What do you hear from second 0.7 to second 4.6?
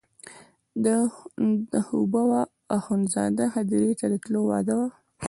د حبوا اخندزاده هدیرې ته د تلو